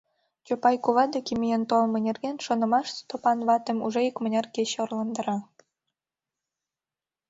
[0.45, 5.37] Чопай кува деке миен толмо нерген шонымаш Стопан ватым уже икмыняр кече орландара.